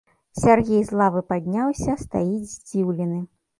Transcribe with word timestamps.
Сяргей 0.43 0.81
з 0.87 0.91
лавы 1.01 1.23
падняўся, 1.33 1.99
стаіць 2.07 2.53
здзіўлены. 2.57 3.25